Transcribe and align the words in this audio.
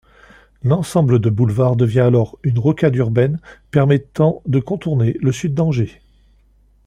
L'ensemble 0.63 1.19
de 1.19 1.29
boulevards 1.29 1.75
devient 1.75 1.99
alors 1.99 2.39
une 2.41 2.57
rocade 2.57 2.95
urbaine 2.95 3.39
permettant 3.69 4.41
de 4.47 4.57
contourner 4.57 5.15
le 5.21 5.31
sud 5.31 5.53
d'Angers. 5.53 6.01